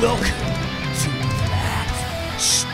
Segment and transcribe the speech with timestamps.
[0.00, 1.10] Welcome to
[1.44, 2.70] Flat Stick.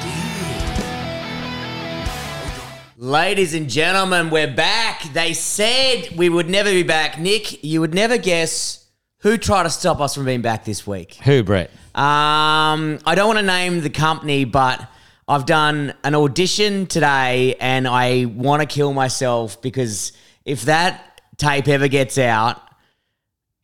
[2.97, 5.03] Ladies and gentlemen, we're back.
[5.13, 7.19] They said we would never be back.
[7.19, 8.87] Nick, you would never guess
[9.19, 11.17] who tried to stop us from being back this week.
[11.17, 11.71] Who, Brett?
[11.97, 14.89] Um, I don't want to name the company, but
[15.27, 20.13] I've done an audition today and I want to kill myself because
[20.45, 22.63] if that tape ever gets out,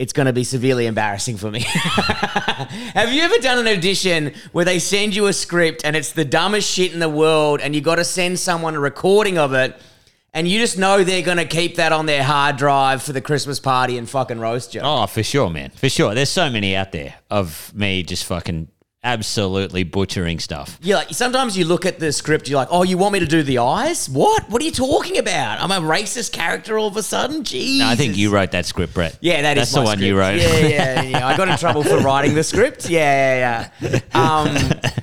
[0.03, 1.61] it's going to be severely embarrassing for me.
[1.64, 6.25] Have you ever done an audition where they send you a script and it's the
[6.25, 9.80] dumbest shit in the world and you got to send someone a recording of it
[10.34, 13.20] and you just know they're going to keep that on their hard drive for the
[13.20, 14.80] Christmas party and fucking roast you?
[14.83, 15.70] Oh, for sure, man.
[15.70, 16.16] For sure.
[16.16, 18.72] There's so many out there of me just fucking
[19.05, 20.79] absolutely butchering stuff.
[20.83, 23.27] Yeah, like sometimes you look at the script, you're like, "Oh, you want me to
[23.27, 24.09] do the eyes?
[24.09, 24.48] What?
[24.48, 25.61] What are you talking about?
[25.61, 27.78] I'm a racist character all of a sudden." Jeez.
[27.78, 29.19] No, I think you wrote that script, Brett.
[29.20, 30.19] Yeah, that is That's the my one you script.
[30.19, 30.62] wrote.
[30.62, 31.27] Yeah, yeah, yeah.
[31.27, 32.88] I got in trouble for writing the script.
[32.88, 34.01] Yeah, yeah, yeah.
[34.15, 34.55] Um,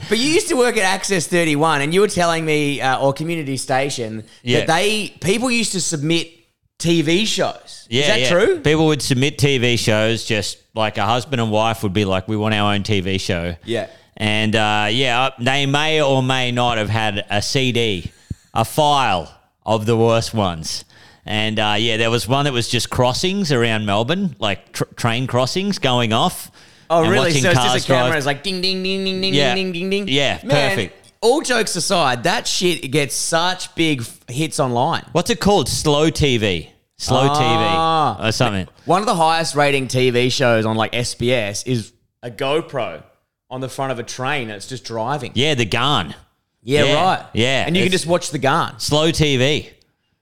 [0.08, 3.14] but you used to work at Access 31, and you were telling me, uh, or
[3.14, 4.59] Community Station, Yeah.
[4.59, 6.39] that they people used to submit
[6.80, 7.85] TV shows.
[7.89, 8.30] Yeah, is that yeah.
[8.30, 8.59] true?
[8.61, 12.38] People would submit TV shows, just like a husband and wife would be like, "We
[12.38, 13.88] want our own TV show." Yeah.
[14.17, 18.11] and uh, yeah, uh, they may or may not have had a CD,
[18.53, 19.33] a file
[19.66, 20.86] of the worst ones.
[21.25, 25.27] And uh, yeah, there was one that was just crossings around Melbourne, like tr- train
[25.27, 26.49] crossings going off.
[26.89, 27.31] Oh, and really?
[27.31, 28.08] So it's just a camera.
[28.08, 28.17] drive.
[28.17, 29.53] It's like ding, ding, ding, ding, ding, Yeah.
[29.53, 30.08] ding, ding, ding.
[30.08, 30.98] Yeah, Man, perfect.
[31.22, 35.06] All jokes aside, that shit gets such big f- hits online.
[35.12, 35.67] What's it called?
[35.67, 36.70] Slow TV.
[36.98, 38.17] Slow Ah.
[38.20, 38.67] TV or something.
[38.86, 41.92] One of the highest rating TV shows on like SBS is
[42.23, 43.03] a GoPro
[43.50, 44.50] on the front of a train.
[44.50, 45.31] It's just driving.
[45.36, 46.16] Yeah, the gun.
[46.64, 47.26] Yeah, right.
[47.33, 48.80] yeah, and you can it's- just watch the gun.
[48.80, 49.70] Slow TV.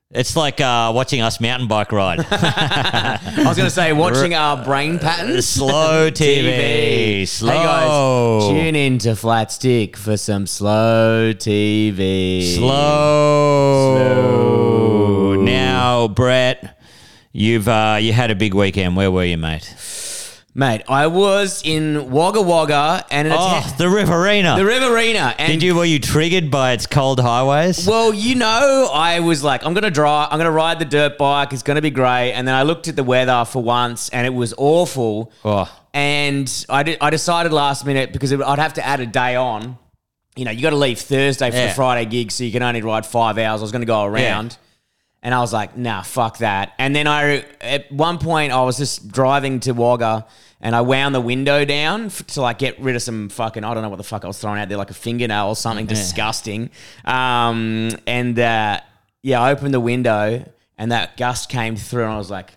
[0.09, 2.25] It's like uh, watching us mountain bike ride.
[2.31, 5.45] I was going to say watching our brain patterns.
[5.45, 7.27] Slow TV.
[7.27, 7.51] Slow.
[7.51, 12.55] Hey guys, tune in to Flat Stick for some slow TV.
[12.55, 12.85] Slow.
[15.43, 16.79] Now, Brett,
[17.33, 18.95] you've uh, you had a big weekend.
[18.95, 19.65] Where were you, mate?
[20.59, 24.55] Mate, I was in Wagga Wagga and an Oh, atta- the Riverina.
[24.57, 25.35] the Riverina.
[25.37, 25.75] And Did you?
[25.75, 27.85] Were you triggered by its cold highways?
[27.85, 31.53] Well, you know, I was like, I'm gonna drive, I'm gonna ride the dirt bike.
[31.53, 32.31] It's gonna be great.
[32.31, 35.31] And then I looked at the weather for once, and it was awful.
[35.45, 35.71] Oh.
[35.93, 39.35] And I did, I decided last minute because it, I'd have to add a day
[39.35, 39.77] on.
[40.35, 41.67] You know, you got to leave Thursday for Yeah.
[41.67, 43.61] the Friday gig, so you can only ride five hours.
[43.61, 44.57] I was gonna go around.
[45.21, 46.73] And I was like, nah, fuck that.
[46.79, 50.25] And then I, at one point, I was just driving to Wagga
[50.61, 53.73] and I wound the window down f- to like get rid of some fucking, I
[53.73, 55.85] don't know what the fuck I was throwing out there, like a fingernail or something
[55.85, 56.69] disgusting.
[57.05, 58.79] Um, and uh,
[59.21, 60.43] yeah, I opened the window
[60.77, 62.53] and that gust came through and I was like,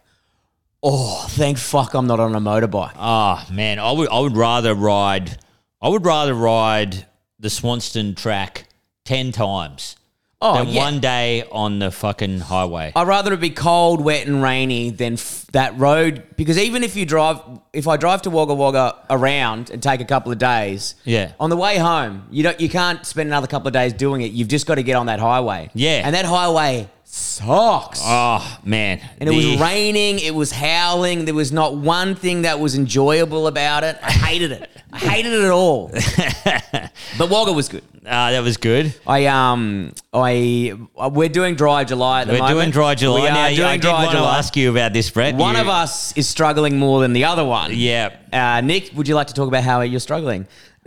[0.83, 2.95] oh, thank fuck I'm not on a motorbike.
[2.97, 5.39] Oh man, I would I would rather ride
[5.83, 7.07] I would rather ride
[7.39, 8.67] the Swanston track
[9.05, 9.97] ten times
[10.43, 10.83] Oh, than yeah.
[10.85, 12.93] one day on the fucking highway.
[12.97, 16.23] I'd rather it be cold, wet, and rainy than f- that road.
[16.37, 17.41] Because even if you drive,
[17.75, 21.33] if I drive to Wagga Wagga around and take a couple of days, Yeah.
[21.39, 24.33] on the way home, you don't, you can't spend another couple of days doing it.
[24.33, 25.69] You've just got to get on that highway.
[25.75, 26.01] Yeah.
[26.07, 28.01] and that highway sucks.
[28.03, 30.21] Oh man, and it was raining.
[30.21, 31.25] It was howling.
[31.25, 33.99] There was not one thing that was enjoyable about it.
[34.03, 34.71] I hated it.
[34.93, 35.89] I hated it all.
[37.19, 37.85] but Wagga was good.
[38.05, 38.95] Uh, that was good.
[39.07, 40.75] I um I
[41.13, 42.43] we're doing dry July at the moment.
[42.43, 42.65] We're moment.
[42.65, 43.49] doing dry July We are now.
[43.49, 45.35] doing I did dry want to ask you about this, Brett.
[45.35, 47.71] One You- of us is struggling more than the other one.
[47.75, 48.17] Yeah.
[48.33, 50.47] Uh, Nick, would you like to talk about how you're struggling?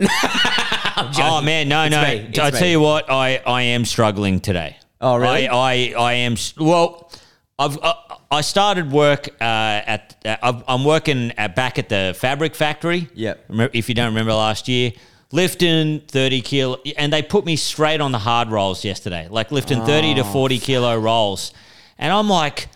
[0.96, 2.02] Oh man, no, It's no.
[2.02, 2.26] me.
[2.28, 2.58] It's I me.
[2.58, 4.76] tell you what, I I am struggling today.
[5.00, 5.48] Oh, really?
[5.48, 6.34] I I, I am.
[6.34, 7.10] s- Well,
[7.58, 7.94] I've I,
[8.34, 9.44] I started work uh,
[9.86, 10.16] at.
[10.24, 13.08] Uh, I'm working at, back at the fabric factory.
[13.48, 14.92] Remem- If you don't remember last year.
[15.32, 19.84] Lifting 30 kilo, and they put me straight on the hard rolls yesterday, like lifting
[19.84, 21.52] 30 Oh, to 40 kilo rolls.
[21.98, 22.68] And I'm like,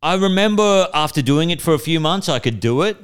[0.00, 2.96] I remember after doing it for a few months, I could do it.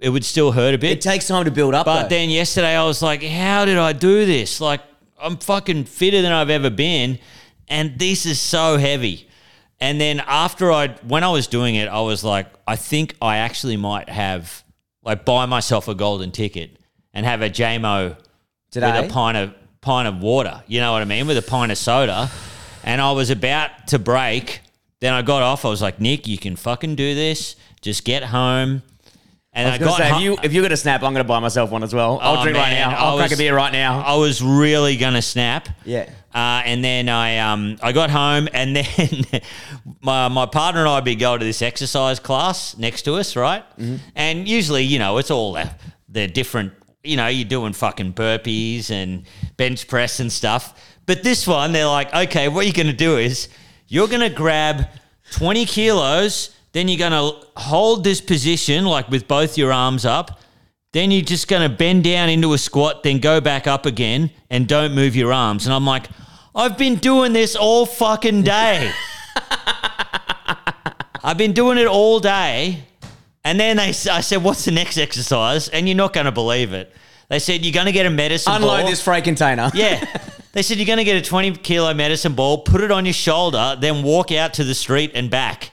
[0.00, 0.90] It would still hurt a bit.
[0.92, 1.86] It takes time to build up.
[1.86, 2.08] But though.
[2.08, 4.60] then yesterday I was like, how did I do this?
[4.60, 4.80] Like,
[5.20, 7.20] I'm fucking fitter than I've ever been.
[7.68, 9.28] And this is so heavy.
[9.80, 13.38] And then after I, when I was doing it, I was like, I think I
[13.38, 14.64] actually might have,
[15.02, 16.78] like, buy myself a golden ticket
[17.12, 18.16] and have a JMO
[18.70, 19.00] Today?
[19.00, 20.62] with a pint of, pint of water.
[20.66, 21.26] You know what I mean?
[21.26, 22.30] With a pint of soda.
[22.82, 24.60] And I was about to break.
[25.00, 25.64] Then I got off.
[25.64, 27.56] I was like, Nick, you can fucking do this.
[27.80, 28.82] Just get home.
[29.56, 31.28] And I was going to say, if you if you're to snap, I'm going to
[31.28, 32.18] buy myself one as well.
[32.20, 32.90] I'll Oh, drink right now.
[32.90, 34.00] I I'll crack a beer right now.
[34.00, 35.68] I was really gonna snap.
[35.84, 36.10] Yeah.
[36.34, 39.24] Uh, and then I um I got home and then
[40.00, 43.36] my my partner and I would be going to this exercise class next to us,
[43.36, 43.62] right?
[43.78, 43.96] Mm-hmm.
[44.16, 45.70] And usually, you know, it's all the,
[46.08, 46.72] the different
[47.04, 49.24] you know, you're doing fucking burpees and
[49.58, 50.80] bench press and stuff.
[51.06, 53.48] But this one, they're like, okay, what you're going to do is
[53.88, 54.86] you're going to grab
[55.32, 60.40] 20 kilos, then you're going to hold this position, like with both your arms up.
[60.92, 64.30] Then you're just going to bend down into a squat, then go back up again
[64.50, 65.66] and don't move your arms.
[65.66, 66.08] And I'm like,
[66.54, 68.92] I've been doing this all fucking day.
[71.24, 72.84] I've been doing it all day.
[73.44, 76.72] And then they, I said, "What's the next exercise?" And you're not going to believe
[76.72, 76.92] it.
[77.28, 78.90] They said you're going to get a medicine Unload ball.
[78.90, 79.70] this freight container.
[79.74, 80.04] Yeah.
[80.54, 83.12] They said you're going to get a 20 kilo medicine ball, put it on your
[83.12, 85.72] shoulder, then walk out to the street and back.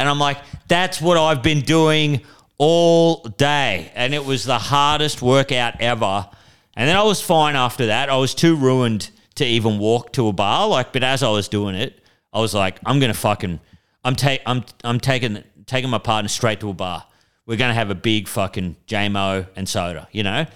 [0.00, 2.22] And I'm like, that's what I've been doing
[2.56, 3.92] all day.
[3.94, 6.26] And it was the hardest workout ever.
[6.74, 8.08] And then I was fine after that.
[8.08, 10.66] I was too ruined to even walk to a bar.
[10.68, 12.00] Like, but as I was doing it,
[12.32, 13.60] I was like, I'm gonna fucking,
[14.02, 17.04] I'm take, I'm, I'm taking, taking my partner straight to a bar.
[17.44, 20.46] We're gonna have a big fucking JMO and soda, you know.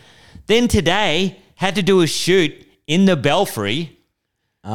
[0.46, 3.98] Then today had to do a shoot in the Belfry.
[4.64, 4.68] Oh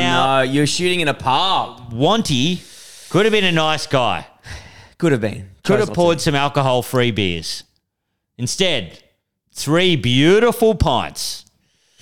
[0.00, 1.92] Now- no, you're shooting in a pub.
[1.92, 2.58] Wanty
[3.16, 4.26] could have been a nice guy.
[4.98, 5.48] Could have been.
[5.64, 7.64] Could have poured some alcohol free beers.
[8.36, 9.02] Instead,
[9.54, 11.46] three beautiful pints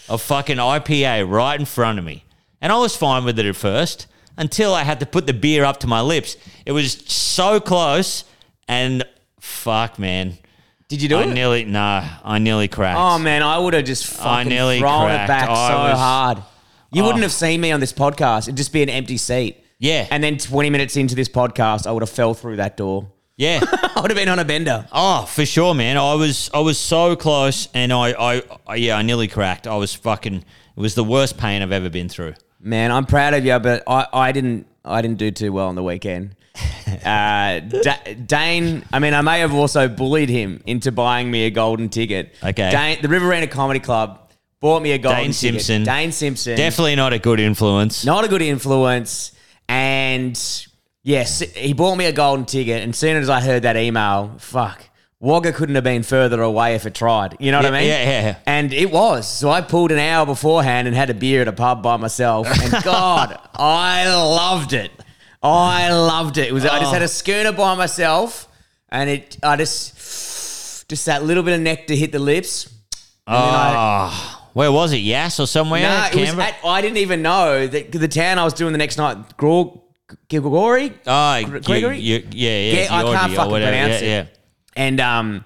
[0.08, 2.24] of fucking IPA right in front of me.
[2.60, 5.62] And I was fine with it at first until I had to put the beer
[5.62, 6.36] up to my lips.
[6.66, 8.24] It was so close
[8.66, 9.04] and
[9.38, 10.36] fuck, man.
[10.88, 11.26] Did you do it?
[11.28, 11.34] I it?
[11.34, 12.98] nearly, nah, I nearly cracked.
[12.98, 15.24] Oh man, I would have just fucking nearly thrown cracked.
[15.24, 16.38] it back I so was- hard.
[16.90, 17.06] You Oh.
[17.06, 18.42] wouldn't have seen me on this podcast.
[18.48, 19.63] It'd just be an empty seat.
[19.84, 20.06] Yeah.
[20.10, 23.06] And then 20 minutes into this podcast, I would have fell through that door.
[23.36, 23.60] yeah.
[23.96, 24.86] I would have been on a bender.
[24.92, 25.96] Oh, for sure, man.
[25.96, 29.66] I was I was so close, and I, I, I yeah, I nearly cracked.
[29.66, 30.36] I was fucking.
[30.36, 32.34] It was the worst pain I've ever been through.
[32.60, 35.74] Man, I'm proud of you, but I, I didn't I didn't do too well on
[35.74, 36.34] the weekend.
[37.04, 41.50] Uh, Da- Dane, I mean, I may have also bullied him into buying me a
[41.50, 42.34] golden ticket.
[42.42, 42.70] Okay.
[42.70, 45.40] Dane, the Riverina Comedy Club bought me a golden ticket.
[45.40, 45.62] Dane ticket.
[45.66, 45.84] Simpson.
[45.84, 46.56] Dane Simpson.
[46.56, 48.04] Definitely not a good influence.
[48.04, 49.32] not a good influence.
[49.68, 50.66] And
[51.02, 52.82] yes, he bought me a golden ticket.
[52.82, 54.88] And as soon as I heard that email, fuck,
[55.20, 57.36] Wagga couldn't have been further away if it tried.
[57.40, 57.88] You know what I mean?
[57.88, 58.36] yeah, yeah, yeah.
[58.46, 59.26] And it was.
[59.26, 62.46] So I pulled an hour beforehand and had a beer at a pub by myself.
[62.46, 64.90] And God, I loved it.
[65.42, 66.48] I loved it.
[66.48, 66.64] It was.
[66.64, 66.92] I just oh.
[66.94, 67.06] had Oh.
[67.06, 68.48] a schooner by myself,
[68.88, 69.36] and it.
[69.42, 72.66] I just, just that little bit of nectar hit the lips.
[73.26, 74.98] And then I- Oh, where was it?
[75.02, 75.82] Yes or somewhere?
[75.82, 76.48] no, it was Canberra?
[76.48, 79.80] at, I didn't even know that the town I was doing the next night, Grog,
[80.28, 81.98] Gilgori, oh, Gre- Gregory?
[82.00, 82.82] you- yeah, yeah.
[82.84, 83.70] Yeah, I can't fucking whatever.
[83.72, 84.38] pronounce yeah, it.
[84.76, 85.44] and um,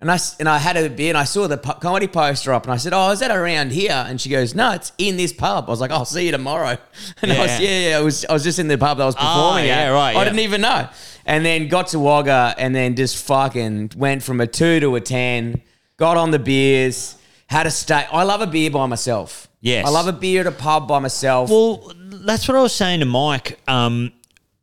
[0.00, 2.72] and I and I had a beer, and I saw the comedy poster up, and
[2.72, 5.66] I said, "Oh, is that around here?" And she goes, "No, it's in this pub."
[5.66, 6.78] I was like, "I'll see you tomorrow."
[7.22, 7.68] And I was, Yeah.
[7.68, 9.80] yeah, yeah, I was, I was just in the pub that I was performing yeah,
[9.82, 9.90] at.
[9.90, 10.24] right, I yeah.
[10.24, 10.88] didn't even know.
[11.26, 15.00] And then got to Wagga, and then just fucking went from a two to a
[15.00, 15.60] ten.
[15.98, 17.16] Got on the beers,
[17.50, 18.06] had a stay.
[18.12, 19.48] I love a beer by myself.
[19.60, 19.84] Yes.
[19.86, 21.50] I love a beer at a pub by myself.
[21.50, 23.58] Well, that's what I was saying to Mike.
[23.68, 24.12] Um,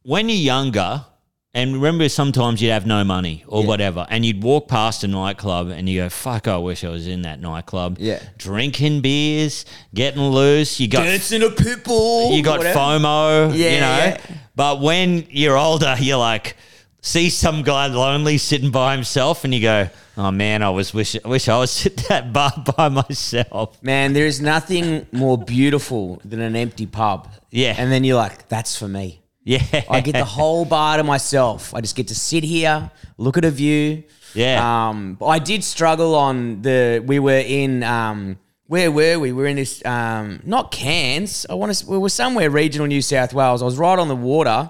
[0.04, 1.06] when you're younger,
[1.54, 5.70] and remember, sometimes you'd have no money or whatever, and you'd walk past a nightclub
[5.70, 8.20] and you go, "Fuck, I wish I was in that nightclub." Yeah.
[8.38, 10.80] drinking beers, getting loose.
[10.80, 12.32] You got Dancing a pit bull.
[12.34, 12.80] you got whatever.
[12.80, 13.98] FOMO, Yeah, you know.
[13.98, 14.22] yeah.
[14.56, 16.56] But when you're older, you're like,
[17.02, 21.16] see some guy lonely sitting by himself, and you go, "Oh man, I was wish
[21.24, 26.22] I wish I was at that bar by myself." Man, there is nothing more beautiful
[26.26, 27.30] than an empty pub.
[27.52, 27.76] Yeah.
[27.78, 29.22] And then you're like, that's for me.
[29.44, 31.74] Yeah, I get the whole bar to myself.
[31.74, 34.04] I just get to sit here, look at a view.
[34.34, 34.90] Yeah.
[34.90, 37.02] Um, I did struggle on the.
[37.06, 37.82] We were in.
[37.84, 39.32] Um, where were we?
[39.32, 39.84] We were in this.
[39.86, 41.46] Um, not Cairns.
[41.50, 41.90] I want to.
[41.90, 43.62] We were somewhere regional New South Wales.
[43.62, 44.70] I was right on the water,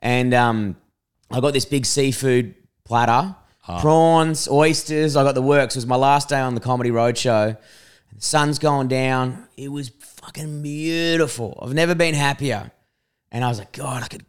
[0.00, 0.76] and um,
[1.30, 3.36] I got this big seafood platter,
[3.66, 3.80] Ah.
[3.80, 5.16] prawns, oysters.
[5.16, 5.74] I got the works.
[5.74, 7.56] It was my last day on the comedy roadshow.
[8.14, 9.48] The sun's going down.
[9.56, 9.90] It was
[10.22, 11.58] fucking beautiful.
[11.62, 12.70] I've never been happier.
[13.32, 14.24] And I was like, God, I could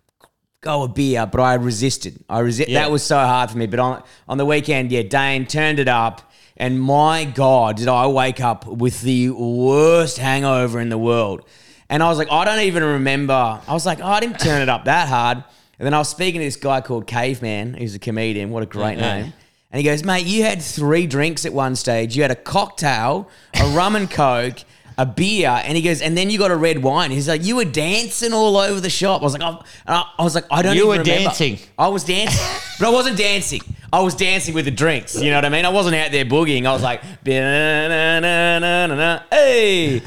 [0.61, 2.23] go a beer, but I resisted.
[2.29, 2.81] I resi- Yeah.
[2.83, 3.67] That was so hard for me.
[3.67, 8.07] But on on the weekend, yeah, Dane turned it up, and my God, did I
[8.07, 11.41] wake up with the worst hangover in the world.
[11.87, 13.33] And I was like, I don't even remember.
[13.67, 15.43] I was like, oh, I didn't turn it up that hard.
[15.79, 17.73] And then I was speaking to this guy called Caveman.
[17.75, 18.49] who's a comedian.
[18.51, 19.21] What a great Yeah.
[19.21, 19.33] name.
[19.71, 22.15] And he goes, mate, you had three drinks at one stage.
[22.15, 23.27] You had a cocktail,
[23.59, 24.59] a rum and coke,
[24.97, 27.11] a beer, and he goes, and then you got a red wine.
[27.11, 29.19] He's like, you were dancing all over the shop.
[29.19, 30.75] I was like, oh, and I, I was like, I don't.
[30.77, 31.23] You even were remember.
[31.25, 31.59] dancing.
[31.77, 32.39] I was dancing,
[32.79, 33.59] but I wasn't dancing.
[33.91, 35.21] I was dancing with the drinks.
[35.21, 35.65] You know what I mean?
[35.65, 36.65] I wasn't out there boogieing.
[36.65, 40.01] I was like, "Ba-na-na-na-na-na, hey.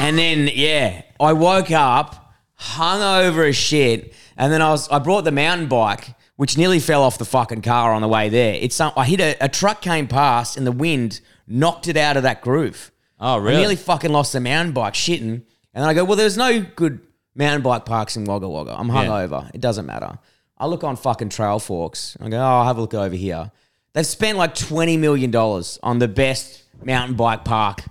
[0.00, 5.24] And then yeah, I woke up hungover as shit, and then I was I brought
[5.24, 8.54] the mountain bike, which nearly fell off the fucking car on the way there.
[8.54, 12.16] It's some, I hit a, a truck came past and the wind knocked it out
[12.16, 12.90] of that groove.
[13.20, 13.56] Oh, I really?
[13.58, 15.42] nearly fucking lost the mountain bike shitting.
[15.74, 17.00] And then I go, well, there's no good
[17.34, 18.78] mountain bike parks in Wagga Wagga.
[18.78, 19.50] I'm hungover.
[19.54, 20.18] It doesn't matter.
[20.58, 22.16] I look on fucking Trailforks.
[22.20, 23.50] I go, oh, I'll have a look over here.
[23.92, 27.84] They've spent like $20 million on the best mountain bike park.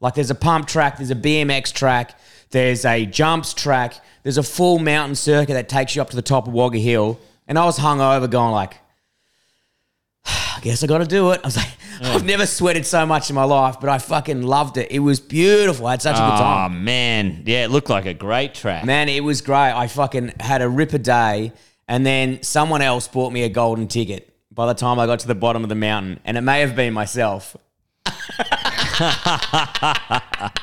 [0.00, 2.18] Like there's a pump track, there's a BMX track,
[2.52, 6.22] there's a jumps track, there's a full mountain circuit that takes you up to the
[6.22, 7.18] top of Wagga Hill.
[7.48, 8.74] And I was hungover going like,
[10.24, 11.40] I guess I got to do it.
[11.42, 11.70] I was like,
[12.02, 14.90] I've never sweated so much in my life, but I fucking loved it.
[14.90, 15.86] It was beautiful.
[15.86, 16.72] I had such a good time.
[16.72, 18.84] Oh man, yeah, it looked like a great track.
[18.84, 19.72] Man, it was great.
[19.72, 21.52] I fucking had a ripper day,
[21.86, 25.28] and then someone else bought me a golden ticket by the time I got to
[25.28, 27.56] the bottom of the mountain, and it may have been myself.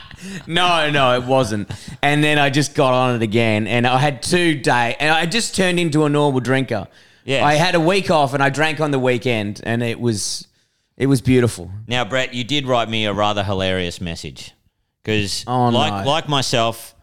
[0.48, 1.70] no, no, it wasn't.
[2.02, 5.26] And then I just got on it again, and I had two day, and I
[5.26, 6.88] just turned into a normal drinker.
[7.26, 10.48] Yeah, I had a week off, and I drank on the weekend, and it was,
[10.98, 11.70] it was beautiful.
[11.88, 14.52] Now, Brett, you did write me a rather hilarious message
[15.04, 16.10] because, Oh, like no.
[16.10, 16.96] like myself,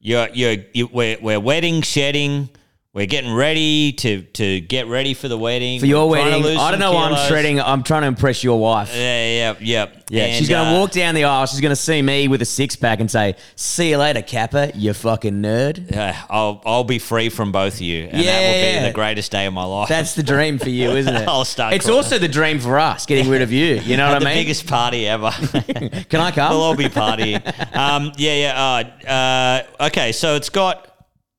[0.00, 2.48] you're you're you, we're we're wedding shedding.
[2.94, 5.80] We're getting ready to to get ready for the wedding.
[5.80, 7.60] For your wedding, I don't know why I'm shredding.
[7.60, 8.90] I'm trying to impress your wife.
[8.94, 9.86] Yeah, yeah, yeah.
[10.10, 11.46] Yeah, And, she's gonna uh, walk down the aisle.
[11.46, 14.70] She's gonna see me with a six pack and say, "See you later, Kappa.
[14.76, 18.22] You fucking nerd." Yeah, I'll I'll be free from both of you, and that will
[18.60, 18.80] Yeah.
[18.82, 19.88] be the greatest day of my life.
[19.88, 21.26] That's the dream for you, isn't it?
[21.28, 21.96] I'll start It's crying.
[21.96, 23.74] also the dream for us, getting rid of you.
[23.76, 24.34] You know what I mean?
[24.36, 25.30] biggest party ever.
[26.10, 26.50] Can I come?
[26.52, 27.42] we'll all be partying.
[27.76, 28.84] Um, yeah, yeah.
[29.08, 30.90] Uh, uh, okay, so it's got.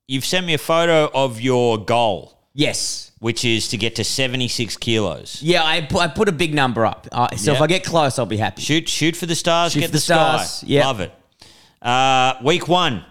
[0.07, 3.11] You've sent me a photo of your goal, yes.
[3.19, 5.41] which is to get to seventy six kilos.
[5.41, 7.07] Yeah, I put, I put a big number up.
[7.11, 8.61] Uh, so if I get close, I'll be happy.
[8.61, 9.73] Shoot, shoot for the stars.
[9.73, 10.67] Shoot get for the, the stars, sky.
[10.69, 10.85] yeah.
[10.87, 11.11] love it.
[11.81, 13.03] Uh, week one,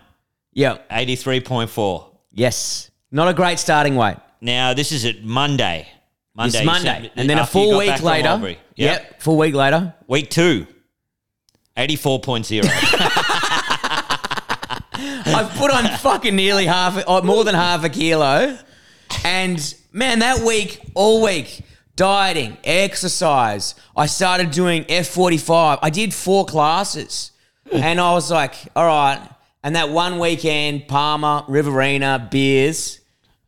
[0.52, 0.78] Yeah.
[0.90, 2.06] 83.4.
[2.32, 2.90] Yes.
[3.10, 4.16] Not a great starting weight.
[4.40, 5.88] Now this is at Monday.
[6.36, 8.28] Monday, It's Monday, so- and then a after you full got week from later.
[8.28, 8.58] Albury.
[8.76, 9.00] Yep.
[9.02, 9.22] Yep.
[9.22, 9.94] Full week later.
[10.08, 10.66] Week two,
[11.76, 12.62] 84.0.
[15.34, 18.58] I've put on fucking nearly half, or more than half a kilo.
[19.24, 21.62] And man, that week, all week,
[21.96, 23.74] dieting, exercise.
[23.96, 25.78] I started doing F45.
[25.82, 27.30] I did four classes.
[27.72, 29.20] And I was like, all right.
[29.62, 33.00] And that one weekend, Palmer, Riverina, beers.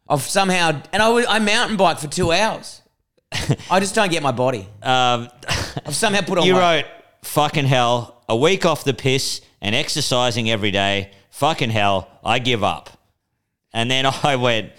[0.08, 2.80] I've somehow, and I, I mountain bike for two hours.
[3.70, 4.68] I just don't get my body.
[4.82, 5.28] um,
[5.84, 6.60] I've somehow put on you weight.
[6.60, 6.84] wrote,
[7.22, 11.10] fucking hell, a week off the piss and exercising every day.
[11.36, 12.88] Fucking hell, I give up.
[13.74, 14.72] And then I went,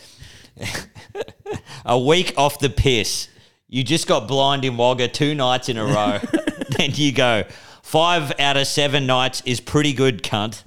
[1.85, 3.27] a week off the piss.
[3.67, 6.19] You just got blind in Wagga two nights in a row.
[6.77, 7.43] then you go,
[7.83, 10.63] five out of seven nights is pretty good, cunt.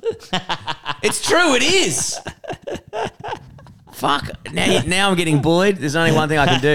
[1.02, 2.16] It's true, it is.
[3.92, 4.30] Fuck.
[4.52, 5.78] Now, now I'm getting bullied.
[5.78, 6.75] There's only one thing I can do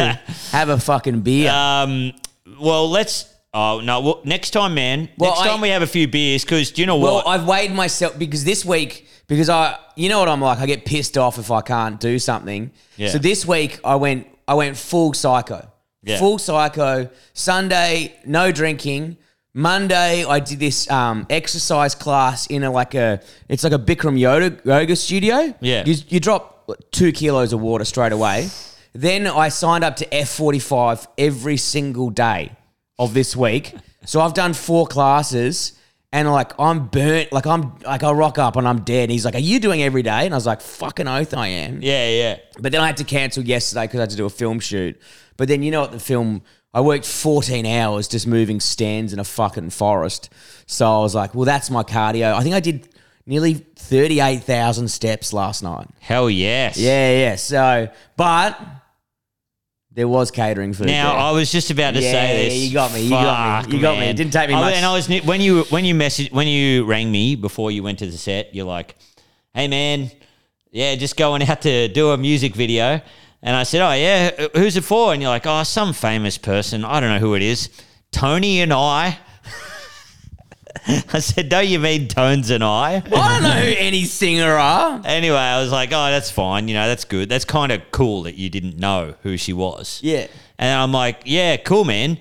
[0.51, 1.51] have a fucking beer.
[1.51, 2.11] Um,
[2.59, 3.33] well, let's.
[3.55, 4.01] Oh no!
[4.01, 5.07] Well, next time, man.
[5.17, 7.05] Well, next I- time we have a few beers, because do you know what?
[7.05, 7.27] well, what?
[7.27, 10.83] I've weighed myself because this week, because I, you know what I'm like, I get
[10.83, 12.71] pissed off if I can't do something.
[12.97, 13.07] Yeah.
[13.07, 15.65] So this week I went, I went full psycho.
[16.03, 16.19] Yeah.
[16.19, 17.09] Full psycho.
[17.31, 19.15] Sunday, no drinking.
[19.53, 24.19] Monday, I did this um, exercise class in a like a, it's like a Bikram
[24.19, 25.55] yoga, yoga studio.
[25.61, 25.85] Yeah.
[25.85, 28.49] You, you drop two kilos of water straight away.
[28.91, 32.51] Then I signed up to F45 every single day
[32.97, 33.73] of this week.
[34.05, 35.73] So I've done four classes
[36.11, 39.03] and like I'm burnt, like I'm like I rock up and I'm dead.
[39.03, 40.25] And he's like, Are you doing every day?
[40.25, 41.81] And I was like, Fucking oath I am.
[41.81, 42.37] yeah, yeah.
[42.59, 44.99] But then I had to cancel yesterday because I had to do a film shoot.
[45.37, 46.41] But then you know what the film
[46.73, 50.29] I worked 14 hours just moving stands in a fucking forest.
[50.67, 52.33] So I was like, well, that's my cardio.
[52.33, 52.89] I think I did
[53.25, 55.87] nearly 38,000 steps last night.
[55.99, 56.77] Hell yes.
[56.77, 57.35] Yeah, yeah.
[57.37, 58.59] So, but
[59.95, 60.87] there was catering food.
[60.87, 61.21] Now there.
[61.21, 62.53] I was just about to Yeah, say this.
[62.67, 64.05] you got me, you got me, you got me.
[64.07, 64.73] It didn't take me I- much.
[64.75, 67.99] And I was when you when you message when you rang me before you went
[67.99, 68.95] to the set, you're like,
[69.53, 70.11] "Hey man,
[70.71, 73.01] yeah, just going out to do a music video."
[73.41, 76.83] And I said, "Oh yeah, who's it for?" And you're like, "Oh, some famous person.
[76.83, 77.69] I don't know who it is.
[78.11, 79.17] Tony and I."
[80.87, 85.01] I said, "Don't you mean Tones and I?" I don't know who any singer are.
[85.05, 86.67] Anyway, I was like, "Oh, that's fine.
[86.67, 87.29] You know, that's good.
[87.29, 90.27] That's kind of cool that you didn't know who she was." Yeah.
[90.57, 92.17] And I'm like, yeah, cool, man.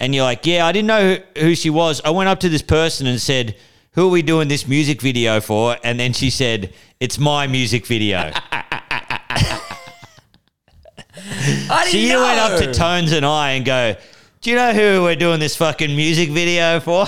[0.00, 2.00] And you're like, yeah, I didn't know who, who she was.
[2.04, 3.56] I went up to this person and said,
[3.92, 5.76] who are we doing this music video for?
[5.82, 8.30] And then she said, it's my music video.
[11.68, 12.22] I so didn't you know.
[12.22, 13.96] went up to Tones and I and go,
[14.42, 17.06] do you know who we're doing this fucking music video for?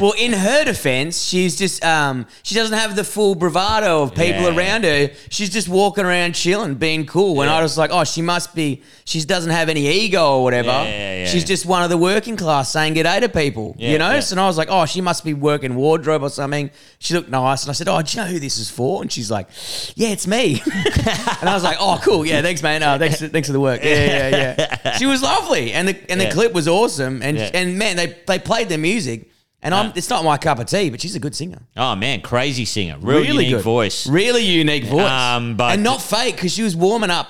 [0.00, 4.42] Well, in her defense, she's just um, she doesn't have the full bravado of people
[4.42, 4.56] Yeah.
[4.56, 5.10] around her.
[5.28, 7.40] She's just walking around chilling, being cool.
[7.42, 8.82] And I was like, oh, she must be.
[9.04, 10.68] She doesn't have any ego or whatever.
[10.68, 11.26] Yeah, yeah, yeah.
[11.26, 13.74] she's just one of the working class saying good day to people.
[13.78, 14.10] Yeah, you know.
[14.12, 14.20] yeah.
[14.20, 16.70] So and I was like, oh, she must be working wardrobe or something.
[16.98, 19.02] She looked nice, and I said, oh, do you know who this is for?
[19.02, 19.48] And she's like,
[19.94, 20.62] yeah, it's me.
[21.40, 22.24] and I was like, oh, cool.
[22.24, 22.82] Yeah, thanks, man.
[22.82, 23.82] Uh, thanks, thanks for the work.
[23.84, 24.54] Yeah, yeah,
[24.84, 24.96] yeah.
[24.98, 26.30] she was lovely, and the and the Yeah.
[26.32, 27.20] clip was awesome.
[27.22, 27.50] And Yeah.
[27.52, 29.01] and man, they they played their music.
[29.64, 31.60] And I'm, it's not my cup of tea, but she's a good singer.
[31.76, 34.08] Oh man, crazy singer, real unique good voice.
[34.08, 35.08] Really unique voice.
[35.08, 37.28] Um, but- and not fake because she was warming up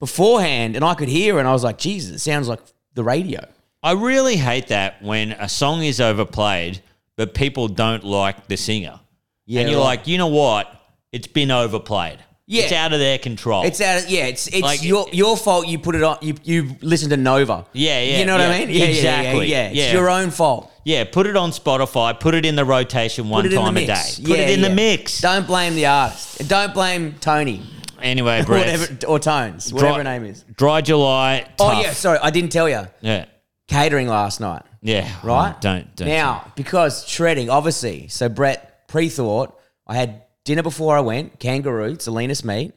[0.00, 2.60] beforehand and I could hear her and I was like, Jesus, it sounds like
[2.94, 3.46] the radio.
[3.82, 6.80] I really hate that when a song is overplayed,
[7.16, 8.98] but people don't like the singer.
[9.46, 9.98] Yeah, and you're right.
[9.98, 10.74] like, you know what?
[11.12, 12.18] It's been overplayed.
[12.46, 12.64] Yeah.
[12.64, 13.64] It's out of their control.
[13.64, 16.34] It's out of, yeah, it's it's Like- your your fault you put it on you
[16.42, 17.64] you listened to Nova.
[17.72, 18.70] Yeah, yeah, You know what I mean?
[18.70, 19.46] Yeah, Exactly.
[19.46, 19.70] Yeah, yeah, yeah.
[19.72, 19.84] Yeah.
[19.84, 20.70] It's your own fault.
[20.84, 23.76] Yeah, put it on Spotify, put it in the rotation one Put it in time
[23.76, 23.94] a day.
[24.16, 24.68] Put Yeah, it in yeah.
[24.68, 25.20] the mix.
[25.20, 26.40] Don't blame the artist.
[26.40, 27.62] And Don't blame Tony.
[28.02, 28.66] Anyway, Brett.
[28.80, 30.44] whatever or Tones, whatever her name is.
[30.56, 31.48] Dry July.
[31.58, 32.82] Oh yeah, sorry, I didn't tell you.
[33.00, 33.26] Yeah.
[33.66, 34.62] Catering last night.
[34.82, 35.10] Yeah.
[35.22, 35.54] right?
[35.56, 36.08] Oh, don't, don't.
[36.08, 38.08] now, because shredding, obviously.
[38.08, 42.74] So Brett pre-thought I had dinner before I went, kangaroo, Salinas meat,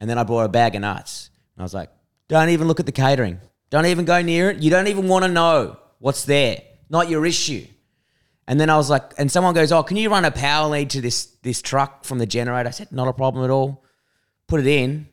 [0.00, 1.30] and then I bought a bag of nuts.
[1.54, 1.90] And I was like,
[2.28, 3.38] don't even look at the catering.
[3.70, 4.58] Don't even go near it.
[4.62, 6.62] You don't even want to know what's there.
[6.88, 7.66] Not your issue.
[8.46, 10.90] And then I was like, and someone goes, "Oh, can you run a power lead
[10.90, 13.82] to this this truck from the generator?" I said, "Not a problem at all."
[14.46, 15.08] Put it in.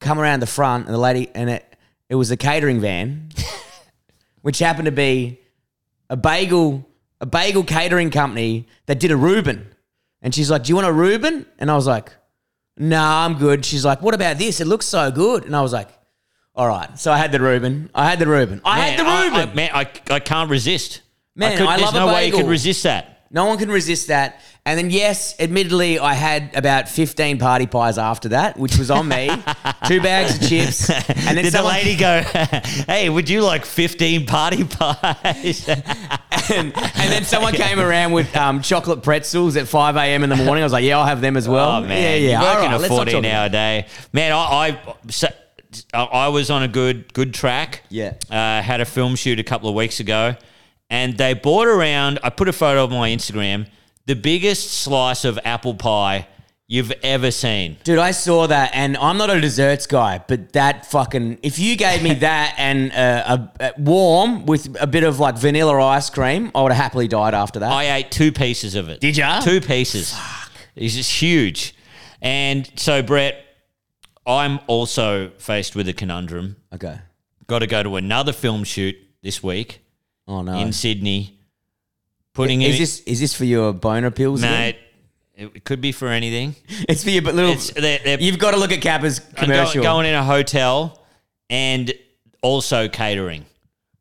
[0.00, 1.76] Come around the front, and the lady, and it
[2.08, 3.30] it was a catering van,
[4.42, 5.40] which happened to be
[6.10, 6.86] a bagel
[7.20, 9.74] a bagel catering company that did a Reuben.
[10.20, 12.12] And she's like, "Do you want a Reuben?" And I was like,
[12.76, 14.60] "Nah, I'm good." She's like, "What about this?
[14.60, 15.88] It looks so good." And I was like,
[16.56, 17.90] "All right." So I had the Reuben.
[17.94, 18.60] I had the Reuben.
[18.64, 19.50] I had the Man, I- Reuben.
[19.50, 21.02] I, man, I, I can't resist.
[21.34, 23.26] Man, could, I there's love a no way you could resist that.
[23.30, 24.40] No one can resist that.
[24.64, 29.06] And then, yes, admittedly, I had about 15 party pies after that, which was on
[29.06, 29.28] me.
[29.86, 30.90] Two bags of chips.
[30.90, 32.22] And then Did someone, the lady go,
[32.88, 35.68] hey, would you like 15 party pies?
[36.50, 40.24] and, and then someone came around with um, chocolate pretzels at 5 a.m.
[40.24, 40.62] in the morning.
[40.62, 41.70] I was like, yeah, I'll have them as well.
[41.70, 42.40] Oh man, yeah, yeah.
[42.40, 44.32] All working right, a let's not talk 14 about hour day, man.
[44.32, 45.28] I, I so,
[45.92, 47.82] I was on a good good track.
[47.88, 48.14] Yeah.
[48.30, 50.36] uh, had a film shoot a couple of weeks ago,
[50.90, 52.18] and they brought around.
[52.22, 53.68] I put a photo of my Instagram.
[54.06, 56.28] The biggest slice of apple pie
[56.68, 57.76] you've ever seen.
[57.84, 61.76] Dude, I saw that, and I'm not a desserts guy, but that fucking if you
[61.76, 66.10] gave me that and uh, a, a warm with a bit of like vanilla ice
[66.10, 67.70] cream, I would have happily died after that.
[67.72, 69.00] I ate two pieces of it.
[69.00, 69.24] Did you?
[69.42, 70.12] Two pieces.
[70.12, 70.50] Fuck.
[70.74, 71.74] It's just huge.
[72.20, 73.45] And so, Brett,
[74.26, 76.56] I'm also faced with a conundrum.
[76.74, 76.98] okay.
[77.46, 79.80] Got to go to another film shoot this week
[80.26, 80.58] Oh no.
[80.58, 81.38] in Sydney.
[82.32, 84.42] Putting is in, this is this for your boner pills?
[84.42, 84.78] mate.
[85.34, 86.56] It could be for anything.
[86.88, 87.52] It's for your but little.
[87.52, 89.82] It's they're, they're you've got to look at Kappa's I'm go- commercial.
[89.82, 91.04] going in a hotel
[91.48, 91.92] and
[92.42, 93.44] also catering.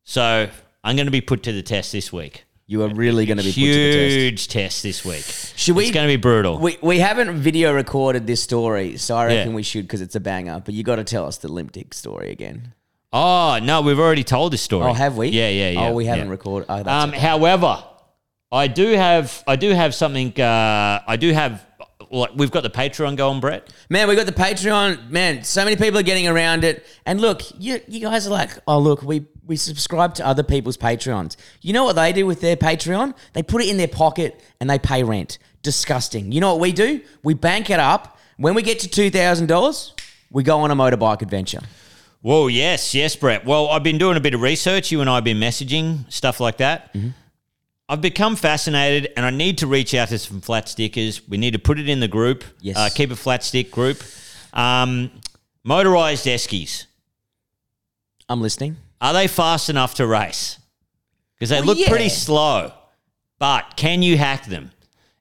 [0.06, 0.50] So
[0.84, 2.45] I'm going to be put to the test this week.
[2.68, 4.16] You are really going to be put to the test.
[4.16, 5.24] Huge test this week.
[5.56, 5.84] Should we?
[5.84, 6.58] It's going to be brutal.
[6.60, 9.56] we, we haven't video recorded this story, so I reckon Yeah.
[9.56, 10.62] we should because it's a banger.
[10.66, 12.74] But you got to tell us the limp dick story again.
[13.14, 14.90] oh no, we've already told this story.
[14.90, 15.30] Oh, have we?
[15.30, 15.88] Yeah, yeah, yeah.
[15.90, 16.32] Oh, we haven't yeah.
[16.32, 16.66] recorded.
[16.70, 17.84] Oh, Um, however,
[18.52, 20.30] I do have I do have something.
[20.40, 21.66] Uh, I do have.
[22.12, 23.74] Like, we've got the Patreon going, Brett.
[23.90, 25.10] Man, we got the Patreon.
[25.10, 26.86] Man, so many people are getting around it.
[27.06, 30.78] And look, you, you guys are like, oh, look, we, we subscribe to other people's
[30.78, 31.36] Patreons.
[31.62, 33.14] You know what they do with their Patreon?
[33.34, 35.38] They put it in their pocket and they pay rent.
[35.62, 36.32] Disgusting.
[36.32, 37.02] You know what we do?
[37.24, 38.20] We bank it up.
[38.38, 39.92] When we get to $2,000,
[40.30, 41.62] we go on a motorbike adventure.
[42.22, 43.46] Well, yes, yes, Brett.
[43.46, 44.92] Well, I've been doing a bit of research.
[44.92, 46.94] You and I have been messaging stuff like that.
[46.94, 47.10] Mm-hmm.
[47.88, 51.28] I've become fascinated, and I need to reach out to some flat stickers.
[51.28, 52.44] We need to put it in the group.
[52.60, 52.78] Yes.
[52.78, 54.02] uh, keep a flat stick group.
[54.54, 55.12] Um,
[55.64, 56.86] motorized eskies.
[58.28, 58.78] I'm listening.
[59.02, 60.58] Are they fast enough to race?
[61.36, 61.90] Because they Well, look yeah.
[61.90, 62.72] pretty slow.
[63.38, 64.72] But can you hack them?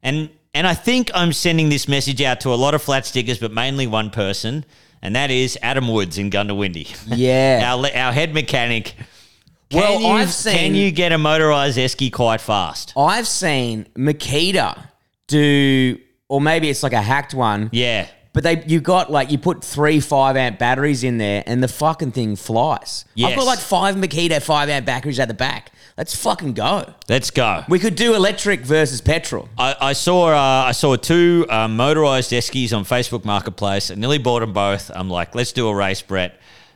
[0.02, 3.38] And and I think I'm sending this message out to a lot of flat stickers,
[3.38, 4.64] but mainly one person,
[5.02, 6.96] and that is Adam Woods in Goondiwindi.
[7.16, 7.60] Yeah.
[7.74, 8.94] our our head mechanic.
[9.74, 12.92] Well, you, I've seen- Can you get a motorized esky quite fast?
[12.96, 14.88] I've seen Makita
[15.26, 17.70] do, or maybe it's like a hacked one.
[17.72, 18.06] Yeah.
[18.32, 21.68] But they, you got like you put three five amp batteries in there, and the
[21.68, 23.04] fucking thing flies.
[23.22, 25.70] I've got like five Makita five amp batteries at the back.
[25.96, 26.92] Let's fucking go.
[27.08, 27.62] Let's go.
[27.68, 29.48] We could do electric versus petrol.
[29.56, 33.92] I, I saw uh, I saw two uh, motorized eskies on Facebook Marketplace.
[33.92, 34.90] I nearly bought them both.
[34.92, 36.34] I'm like, let's do a race, Brett.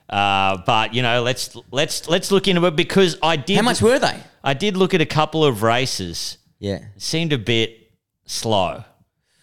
[0.08, 3.56] Uh, but you know, let's let's let's look into it because I did.
[3.56, 4.18] How much were they?
[4.42, 6.38] I did look at a couple of races.
[6.58, 6.76] Yeah.
[6.96, 7.90] It seemed a bit
[8.24, 8.84] slow.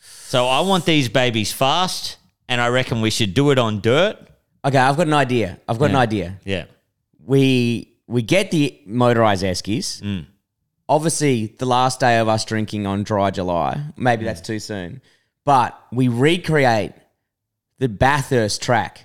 [0.01, 2.17] So I want these babies fast,
[2.49, 4.17] and I reckon we should do it on dirt.
[4.65, 5.59] Okay, I've got an idea.
[5.67, 6.39] I've got an idea.
[6.43, 6.65] Yeah.
[7.23, 10.01] We we get the motorized eskies.
[10.01, 10.25] Mm.
[10.89, 13.79] Obviously, the last day of us drinking on dry July.
[13.97, 14.27] Maybe Mm.
[14.27, 15.01] that's too soon.
[15.43, 16.93] But we recreate
[17.77, 19.04] the Bathurst track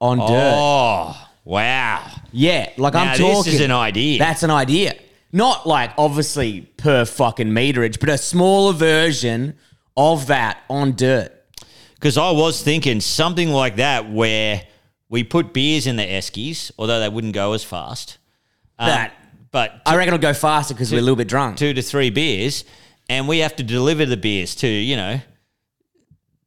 [0.00, 0.26] on dirt.
[0.30, 2.06] Oh wow!
[2.32, 3.44] Yeah, like Now I'm talking.
[3.44, 4.18] this is an idea.
[4.18, 4.94] That's an idea.
[5.32, 9.56] Not like obviously per fucking meterage, but a smaller version
[9.96, 11.32] of that on dirt.
[11.94, 14.62] Because I was thinking something like that where
[15.08, 18.18] we put beers in the eskies, although they wouldn't go as fast.
[18.78, 19.12] Um, That-
[19.50, 21.56] but I reckon it'll go faster because we're a little bit drunk.
[21.56, 22.64] two to three beers,
[23.08, 25.20] and we have to deliver the beers to you know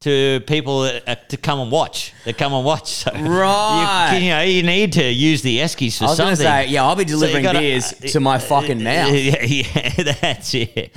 [0.01, 2.13] to people that, uh, to come and watch.
[2.23, 2.89] That come and watch.
[2.99, 4.11] So Right.
[4.17, 6.37] you, you know, you need to use the eskies for I was something.
[6.37, 9.13] to say, yeah, I'll be So delivering gotta- beers to my fucking mouth.
[9.13, 10.95] Yeah, yeah, that's it.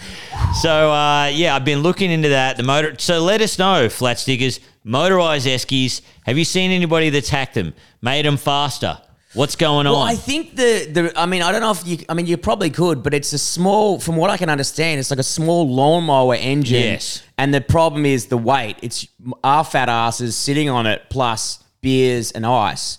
[0.60, 2.56] So uh, yeah, I've been looking into that.
[2.56, 2.94] The motor.
[2.98, 6.00] So let us know, flat stickers, motorized eskies.
[6.24, 9.00] Have you seen anybody that's hacked them, made them faster?
[9.34, 10.08] What's going Well, on?
[10.08, 12.70] I think the, the I mean, I don't know if you I mean you probably
[12.70, 16.34] could, but it's a small from what I can understand, it's like a small lawnmower
[16.34, 16.82] engine.
[16.82, 17.22] Yes.
[17.38, 18.76] And the problem is the weight.
[18.82, 19.06] It's
[19.42, 22.98] our fat asses sitting on it plus beers and ice.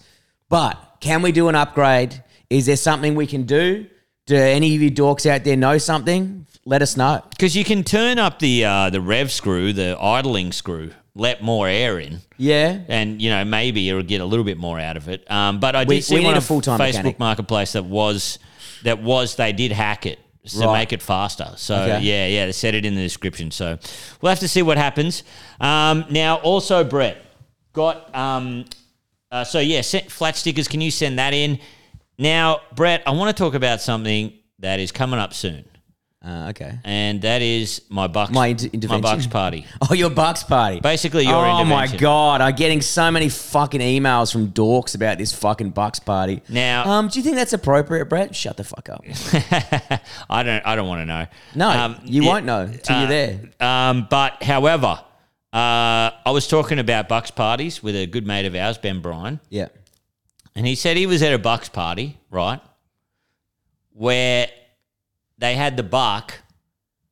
[0.50, 2.24] But can we do an upgrade?
[2.50, 3.86] Is there something we can do?
[4.26, 6.46] Do any of you dorks out there know something?
[6.66, 7.22] Let us know.
[7.30, 11.68] Because you can turn up the uh, the rev screw, the idling screw, let more
[11.68, 12.20] air in.
[12.38, 12.80] Yeah.
[12.88, 15.30] and you know maybe it'll get a little bit more out of it.
[15.32, 17.20] Um, but I did We- see we need one a of full-time Facebook mechanic.
[17.20, 18.40] Marketplace that was
[18.84, 20.80] that was they did hack it to Right.
[20.80, 21.54] make it faster.
[21.56, 22.02] So Okay.
[22.02, 23.50] yeah, yeah, they said it in the description.
[23.52, 23.78] So
[24.22, 25.24] we'll have to see what happens.
[25.62, 27.18] Um, now also Brett
[27.72, 28.66] got um,
[29.32, 30.68] uh, so yeah, flat stickers.
[30.68, 31.60] Can you send that in?
[32.18, 35.64] Now Brett, I want to talk about something that is coming up soon.
[36.26, 36.80] Uh, okay.
[36.86, 39.66] And that is my bucks, My inter- my bucks party.
[39.90, 40.80] Oh, your Bucks party.
[40.80, 45.34] Basically, your oh my god, I'm getting so many fucking emails from dorks about this
[45.34, 46.42] fucking Bucks party.
[46.48, 48.34] Now- um, do you think that's appropriate, Brett?
[48.34, 49.04] Shut the fuck up.
[50.30, 50.66] I don't.
[50.66, 51.26] I don't want to know.
[51.56, 53.40] No, Um, you yeah, won't know till uh, you're there.
[53.60, 55.00] Um, but however,
[55.52, 59.42] uh, I was talking about Bucks parties with a good mate of ours, Ben Bryan,
[59.50, 59.68] Yeah.
[60.56, 62.62] and he said he was at a Bucks party, right,
[63.92, 64.48] where
[65.38, 66.34] they had the buck,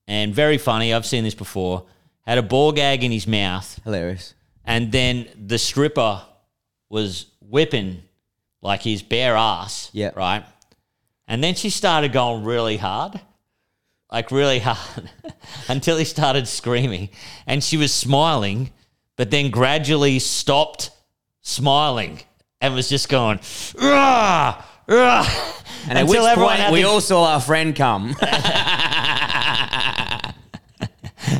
[0.07, 0.93] and very funny.
[0.93, 1.86] I've seen this before.
[2.25, 4.34] Had a ball gag in his mouth, Hilarious.
[4.63, 6.21] and then the stripper
[6.89, 8.03] was whipping
[8.62, 10.12] like his bare ass, Yeah.
[10.15, 10.45] right,
[11.27, 13.19] and then she started going really hard
[14.12, 15.10] like really hard
[15.69, 17.07] until he started screaming
[17.47, 18.69] and she was smiling
[19.15, 20.91] but then gradually stopped
[21.41, 22.19] smiling
[22.60, 23.39] and was just going
[23.81, 25.53] "Rah, rah,"
[25.88, 28.15] And at which everyone point we to- all saw our friend come.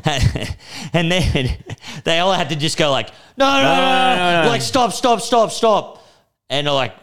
[0.94, 1.58] and then
[2.04, 4.50] they all had to just go like no no no, no, no, no, no.
[4.50, 6.06] like stop stop stop stop
[6.50, 6.94] and like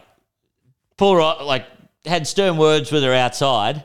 [0.97, 1.67] pull her like
[2.05, 3.83] had stern words with her outside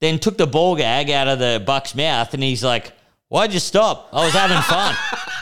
[0.00, 2.92] then took the ball gag out of the buck's mouth and he's like
[3.28, 4.94] why'd you stop i was having fun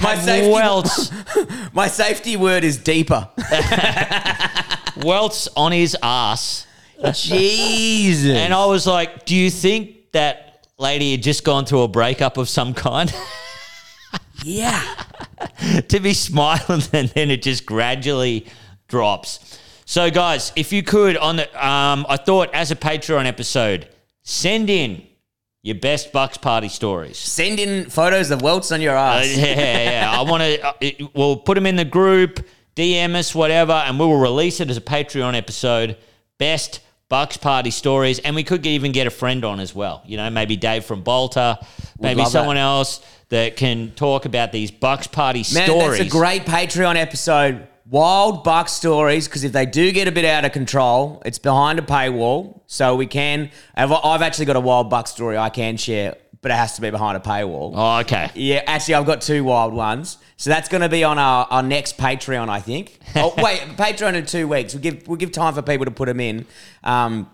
[0.00, 1.10] my safety, welts
[1.72, 3.28] my safety word is deeper.
[4.96, 6.66] welts on his ass
[7.14, 8.36] Jesus.
[8.36, 12.36] and i was like do you think that lady had just gone through a breakup
[12.36, 13.14] of some kind
[14.44, 14.96] yeah.
[15.88, 18.46] to be smiling and then it just gradually
[18.90, 19.58] drops.
[19.86, 23.88] So, guys, if you could, on the, um, I thought as a Patreon episode,
[24.22, 25.06] send in
[25.62, 27.18] your best Bucks party stories.
[27.18, 29.36] Send in photos of welts on your Uh, ass.
[29.36, 30.18] yeah, yeah, yeah.
[30.20, 30.66] I want to.
[31.04, 32.46] Uh, we'll put them in the group,
[32.76, 35.96] DM us, whatever, and we will release it as a Patreon episode.
[36.38, 40.02] Best Bucks party stories, and we could even get a friend on as well.
[40.06, 41.58] You know, maybe Dave from Bolter,
[41.98, 42.62] maybe someone that.
[42.62, 45.98] else that can talk about these Bucks party Man, stories.
[45.98, 47.66] that's a great Patreon episode.
[47.90, 51.78] Wild Buck stories, because if they do get a bit out of control, it's behind
[51.78, 52.60] a paywall.
[52.66, 53.50] So we can.
[53.74, 56.82] I've, I've actually got a Wild Buck story I can share, but it has to
[56.82, 57.72] be behind a paywall.
[57.74, 58.30] Oh, okay.
[58.34, 60.18] Yeah, actually, I've got two wild ones.
[60.36, 62.98] So that's going to be on our, our next Patreon, I think.
[63.16, 64.72] Oh, wait, Patreon in two weeks.
[64.72, 66.46] We'll give, we'll give time for people to put them in.
[66.84, 67.28] Um,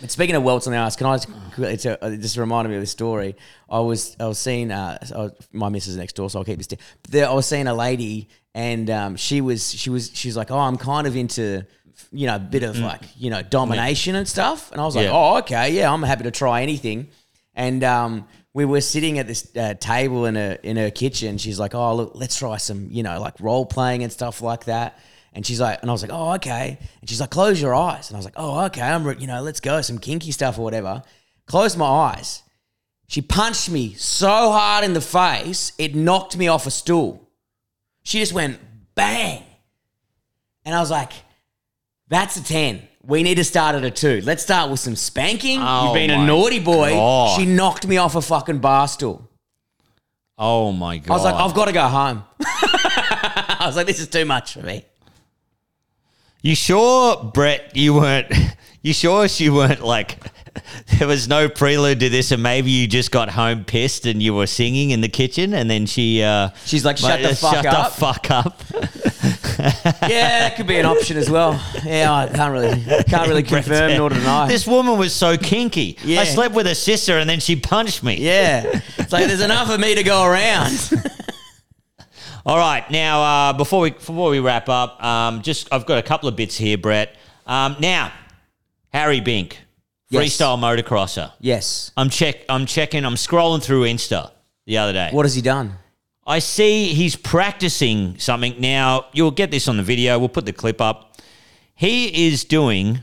[0.00, 2.68] but speaking of welts on the ass, can I just, it's a, it just reminded
[2.68, 3.34] me of this story.
[3.68, 6.58] I was I was seeing uh, I was- my missus next door, so I'll keep
[6.58, 6.66] this.
[6.68, 6.78] Down.
[7.08, 10.50] There, I was seeing a lady, and um, she was she was she was like,
[10.50, 11.66] oh, I'm kind of into
[12.10, 14.70] you know a bit of like you know domination and stuff.
[14.72, 15.12] And I was like, Yeah.
[15.12, 17.08] oh, okay, yeah, I'm happy to try anything.
[17.54, 21.38] And um, we were sitting at this uh, table in her in her kitchen.
[21.38, 24.64] She's like, "Oh, look, let's try some, you know, like role playing and stuff like
[24.66, 24.98] that."
[25.34, 28.10] And she's like, and I was like, "Oh, okay." And she's like, "Close your eyes."
[28.10, 28.82] And I was like, "Oh, okay.
[28.82, 31.02] I'm, re- you know, let's go some kinky stuff or whatever."
[31.46, 32.42] Close my eyes.
[33.08, 37.21] She punched me so hard in the face, it knocked me off a stool.
[38.02, 38.58] She just went
[38.94, 39.42] bang.
[40.64, 41.12] And I was like,
[42.08, 42.82] that's a 10.
[43.04, 44.20] We need to start at a 2.
[44.24, 45.58] Let's start with some spanking.
[45.60, 46.90] Oh You've been a my naughty boy.
[46.90, 47.38] God.
[47.38, 49.28] She knocked me off a fucking bar stool.
[50.38, 51.10] Oh my god!
[51.10, 52.24] I was like, I've got to go home.
[52.40, 54.84] I was like, this is too much for me.
[56.42, 57.76] You sure, Brett?
[57.76, 58.32] You weren't.
[58.84, 60.18] You sure she weren't like?
[60.98, 64.34] There was no prelude to this, and maybe you just got home pissed and you
[64.34, 66.22] were singing in the kitchen, and then she.
[66.22, 67.94] Uh, She's like, shut the fuck shut up.
[67.94, 68.62] the fuck up.
[70.02, 71.52] Yeah, that could be an option as well.
[71.84, 74.48] Yeah, I can't really, can't really confirm nor deny.
[74.48, 75.96] This woman was so kinky.
[76.02, 76.20] Yeah.
[76.20, 78.16] I slept with her sister, and then she punched me.
[78.16, 80.72] yeah, it's like there's enough of me to go around.
[82.44, 86.02] All right, now uh, before we before we wrap up, um, just I've got a
[86.02, 87.14] couple of bits here, Brett.
[87.46, 88.12] Um, now,
[88.92, 89.60] Harry Bink,
[90.12, 90.36] Yes.
[90.36, 91.32] freestyle motocrosser.
[91.40, 91.90] yes.
[91.96, 92.36] I'm check.
[92.48, 93.04] I'm checking.
[93.04, 94.30] I'm scrolling through Insta
[94.66, 95.08] the other day.
[95.10, 95.74] What has he done?
[96.26, 98.60] I see he's practicing something.
[98.60, 100.18] Now, you'll get this on the video.
[100.18, 101.16] We'll put the clip up.
[101.74, 103.02] He is doing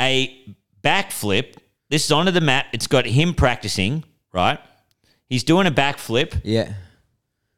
[0.00, 0.54] a
[0.84, 1.56] backflip.
[1.88, 2.66] This is onto the mat.
[2.72, 4.58] It's got him practicing, right?
[5.28, 6.72] He's doing a backflip, Yeah.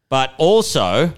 [0.08, 1.12] but also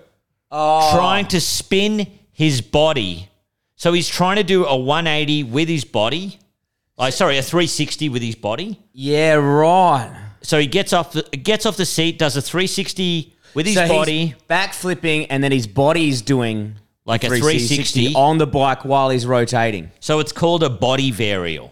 [0.53, 3.29] Oh, trying to spin his body.
[3.77, 6.39] So he's trying to do a 180 with his body.
[7.03, 8.79] Oh, sorry, a 360 with his body.
[8.93, 10.15] yeah, right.
[10.43, 13.89] So he gets off the gets off the seat, does a 360 with his so
[13.89, 14.27] body.
[14.27, 18.15] he's backflipping, and then his body's doing Like a 360.
[18.15, 19.91] on the bike while he's rotating.
[20.01, 21.71] So it's called a body varial,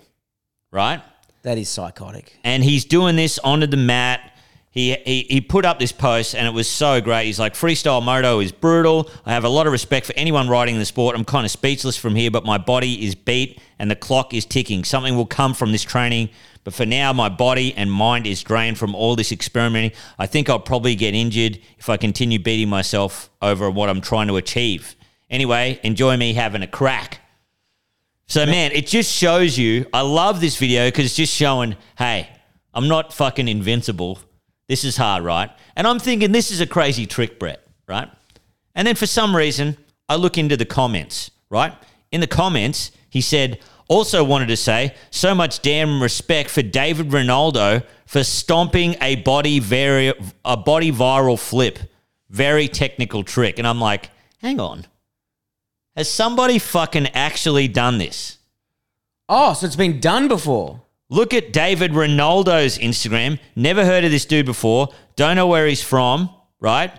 [0.70, 1.02] right?
[1.42, 2.36] That is psychotic.
[2.44, 4.27] And he's doing this onto the mat.
[4.78, 7.26] He, he, he put up this post and it was so great.
[7.26, 9.10] He's like, freestyle moto is brutal.
[9.26, 11.16] I have a lot of respect for anyone riding the sport.
[11.16, 14.44] I'm kind of speechless from here, but my body is beat and the clock is
[14.44, 14.84] ticking.
[14.84, 16.28] Something will come from this training.
[16.62, 19.98] But for now, my body and mind is drained from all this experimenting.
[20.16, 24.28] I think I'll probably get injured if I continue beating myself over what I'm trying
[24.28, 24.94] to achieve.
[25.28, 27.18] Anyway, enjoy me having a crack.
[28.28, 29.86] So, man, it just shows you.
[29.92, 32.28] I love this video because it's just showing, hey,
[32.72, 34.20] I'm not fucking invincible.
[34.68, 35.50] This is hard, right?
[35.76, 38.08] And I'm thinking this is a crazy trick, Brett, right?
[38.74, 39.76] And then for some reason,
[40.08, 41.72] I look into the comments, right?
[42.12, 47.08] In the comments, he said, also wanted to say, so much damn respect for David
[47.08, 51.78] Ronaldo for stomping a body vari- a body varial flip.
[52.28, 53.58] Very technical trick.
[53.58, 54.10] And I'm like,
[54.42, 54.84] hang on.
[55.96, 58.38] Has somebody fucking actually done this?
[59.28, 60.82] Oh, so it's been done before.
[61.10, 63.38] Look at David Ronaldo's Instagram.
[63.56, 64.88] Never heard of this dude before.
[65.16, 66.92] Don't know where he's from, right?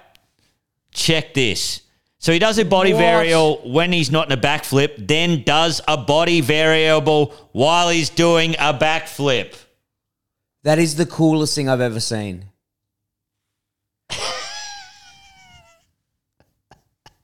[0.91, 1.82] Check this.
[2.17, 3.02] So he does a body What?
[3.04, 8.56] varial when he's not in a backflip, then does a body varial while he's doing
[8.56, 9.56] a backflip.
[10.63, 12.45] That is the coolest thing I've ever seen.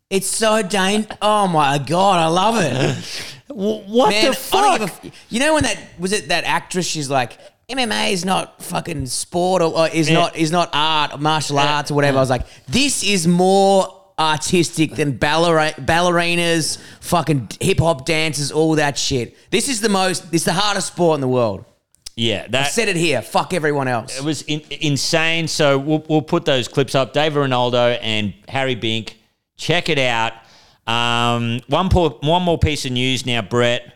[0.09, 1.07] it's so dang.
[1.21, 3.31] Oh my god, I love it.
[3.55, 4.61] Wh- What Man, the fuck?
[4.61, 6.85] don't give a f- you know when that was it that actress?
[6.85, 7.37] She's like,
[7.69, 10.15] MMA is not fucking sport or, or is Yeah.
[10.15, 11.75] not is not art, martial Yeah.
[11.77, 12.17] arts or whatever.
[12.17, 18.75] I was like, this is more artistic than ballerina, ballerinas, fucking hip hop dancers, all
[18.75, 19.35] that shit.
[19.51, 20.31] This is the most.
[20.31, 21.65] This is the hardest sport in the world.
[22.17, 23.21] yeah, I said it here.
[23.21, 24.17] Fuck everyone else.
[24.17, 25.47] it was in, insane.
[25.47, 27.13] So we'll, we'll put those clips up.
[27.13, 29.17] David Ronaldo and Harry Bink.
[29.57, 30.33] Check it out.
[30.87, 33.91] Um, one, po- one more piece of news now, Brett.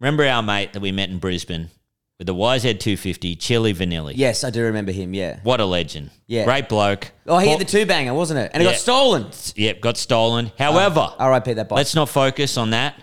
[0.00, 1.70] Remember our mate that we met in Brisbane
[2.18, 4.12] with the YZ250, Chili Vanilli?
[4.16, 5.14] Yes, I do remember him.
[5.14, 5.40] Yeah.
[5.42, 6.10] What a legend.
[6.26, 6.44] Yeah.
[6.44, 7.12] Great bloke.
[7.26, 8.50] Oh, he had the two banger, wasn't it?
[8.54, 8.72] And it Yeah.
[8.72, 9.26] got stolen.
[9.54, 10.52] Yep, got stolen.
[10.58, 11.54] However, R.I.P.
[11.54, 11.76] that bike.
[11.76, 12.94] let's not focus on that.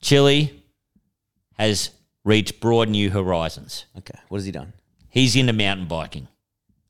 [0.00, 0.62] Chili
[1.58, 1.90] has
[2.24, 3.86] reached broad new horizons.
[3.98, 4.18] Okay.
[4.28, 4.72] What has he done?
[5.08, 6.28] He's into mountain biking.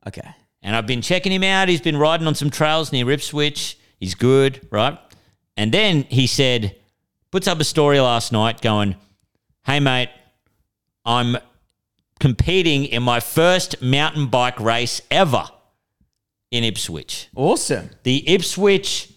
[0.06, 0.28] Okay.
[0.62, 1.68] And I've been checking him out.
[1.68, 3.76] He's been riding on some trails near Ipswich.
[4.02, 4.98] He's good, right?
[5.56, 6.74] And then he said,
[7.30, 8.96] puts up a story last night going,
[9.64, 10.08] Hey, mate,
[11.04, 11.36] I'm
[12.18, 15.44] competing in my first mountain bike race ever
[16.50, 17.28] in Ipswich.
[17.36, 17.90] Awesome.
[18.02, 19.12] The Ipswich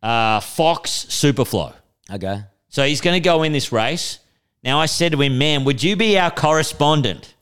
[0.00, 1.74] uh, Fox Superflow.
[2.08, 2.44] Okay.
[2.68, 4.20] So he's going to go in this race.
[4.62, 7.34] Now I said to him, man, would you be our correspondent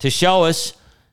[0.00, 0.72] to show us?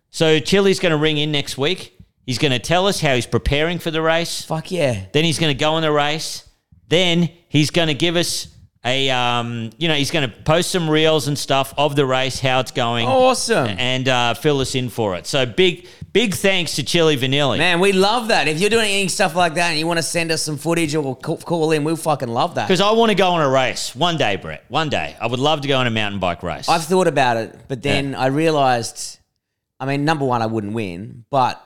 [0.10, 1.95] So Chili's going to ring in next week.
[2.26, 4.42] He's going to tell us how he's preparing for the race.
[4.44, 5.06] Fuck yeah.
[5.14, 6.48] Then he's going to go in the race.
[6.88, 8.48] Then he's going to give us
[8.86, 12.40] a um, you know, he's going to post some reels and stuff of the race,
[12.40, 13.68] how it's going, Awesome.
[13.68, 15.26] and uh, fill us in for it.
[15.26, 17.58] So big, big thanks to Chili Vanilli.
[17.58, 18.48] Man, we love that.
[18.48, 20.94] If you're doing any stuff like that and you want to send us some footage
[20.94, 22.68] or call, call in, we'll fucking love that.
[22.68, 24.64] Because I want to go on a race one day, Brett.
[24.68, 26.70] One day, I would love to go on a mountain bike race.
[26.70, 29.18] I've thought about it, but then I realized,
[29.80, 31.60] I mean, number one, I wouldn't win, but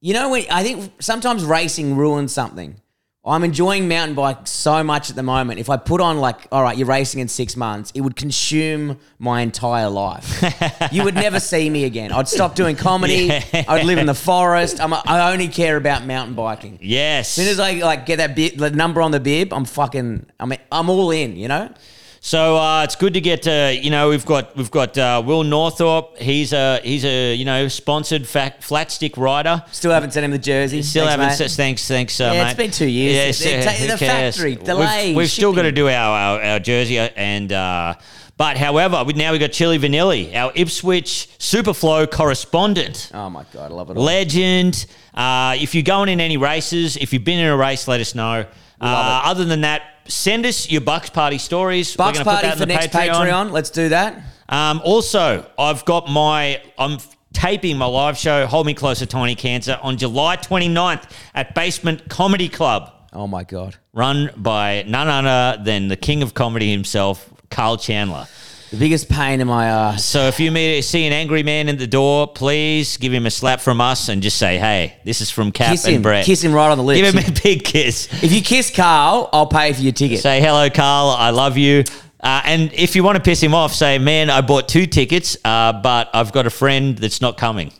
[0.00, 2.80] you know, when I think sometimes racing ruins something.
[3.22, 5.60] I'm enjoying mountain bike so much at the moment.
[5.60, 8.98] If I put on like, all right, you're racing in six months, it would consume
[9.18, 10.42] my entire life.
[10.90, 12.12] you would never see me again.
[12.12, 13.26] I'd stop doing comedy.
[13.52, 13.64] Yeah.
[13.68, 14.80] I'd live in the forest.
[14.80, 16.78] I'm a, I only care about mountain biking.
[16.80, 17.28] yes.
[17.28, 20.24] As soon as I like get that bit, the number on the bib, I'm fucking,
[20.40, 21.36] I mean, I'm all in.
[21.36, 21.74] You know.
[22.22, 25.42] So uh, it's good to get to you know we've got we've got uh, Will
[25.42, 26.18] Northorpe.
[26.18, 29.64] He's a he's a you know sponsored fat, flat stick rider.
[29.72, 30.82] Still haven't sent him the jersey.
[30.82, 31.40] Still Thanks, haven't.
[31.40, 31.50] mate.
[31.52, 32.50] Thanks, thanks, uh, Yeah, mate.
[32.50, 33.14] it's been two years.
[33.14, 35.92] Yeah, They're so taking who the factory, We've- We've, still got to do our
[36.38, 37.50] our, our jersey and.
[37.52, 37.94] Uh,
[38.36, 43.10] but however, we, now we've got Chili Vanilli, our Ipswich Superflow correspondent.
[43.12, 43.98] Oh my god, I love it.
[43.98, 44.02] All.
[44.04, 44.86] Legend.
[45.12, 48.14] Uh, if you're going in any races, if you've been in a race, let us
[48.14, 48.46] know.
[48.80, 51.96] Uh, other than that, send us your Bucks Party stories.
[51.96, 53.50] Bucks We're gonna put party that for next Patreon.
[53.50, 54.22] Let's do that.
[54.48, 56.98] Um, also, I've got my I'm
[57.32, 62.48] taping my live show Hold Me Closer Tiny Cancer on July 29th at Basement Comedy
[62.48, 67.76] Club, Oh my god, run by none other than the king of comedy himself, Carl
[67.76, 68.26] Chandler.
[68.70, 70.04] The biggest pain in my ass.
[70.04, 73.30] So if you meet, see an angry man in the door, please give him a
[73.30, 76.24] slap from us and just say, "Hey, this is from Cap Kiss and him, Brett."
[76.24, 77.00] kiss him right on the lips.
[77.00, 78.08] Give him a big kiss.
[78.22, 80.20] if you kiss Carl, I'll pay for your ticket.
[80.20, 81.10] Say hello, Carl.
[81.10, 81.84] I love you.
[82.22, 85.36] Uh, and if you want to piss him off, say, "Man, I bought two tickets,
[85.44, 87.72] uh, but I've got a friend that's not coming."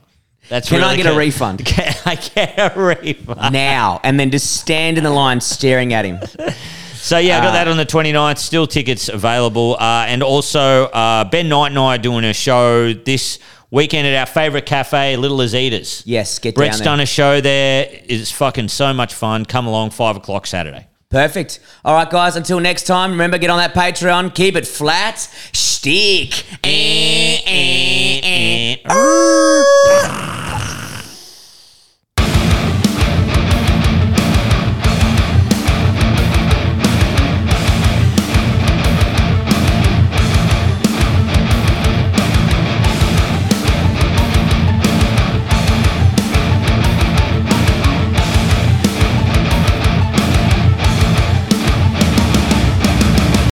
[0.48, 1.64] That's Can I really get a refund?
[1.64, 3.53] Can I get a refund?
[3.53, 6.18] now and then just stand in the line staring at him.
[7.02, 8.38] So yeah, I got Uh, that on the 29th.
[8.38, 9.76] Still tickets available.
[9.80, 13.38] Uh, and also, uh, Ben Knight and I are doing a show this
[13.70, 16.02] weekend at our favorite cafe, Little Azitas.
[16.04, 16.92] Yes, get Brett's down there.
[16.92, 17.88] done a show there.
[18.06, 19.44] It's fucking so much fun.
[19.46, 20.86] Come along, five o'clock Saturday.
[21.08, 21.58] Perfect.
[21.84, 22.36] All right, guys.
[22.36, 24.32] Until next time, remember get on that Patreon.
[24.34, 25.18] Keep it flat.
[25.52, 26.44] Stick.
[26.62, 30.36] Eh, eh, eh.